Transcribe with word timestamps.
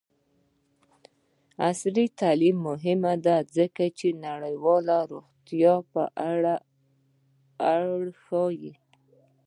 عصري 1.69 2.05
تعلیم 2.19 2.57
مهم 2.69 3.01
دی 3.25 3.37
ځکه 3.57 3.83
چې 3.97 4.07
د 4.11 4.15
نړیوالې 4.27 4.97
روغتیا 5.11 5.75
په 5.93 6.03
اړه 7.73 8.05
ښيي. 8.23 8.73